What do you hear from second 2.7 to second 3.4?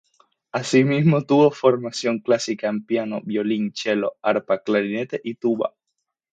piano,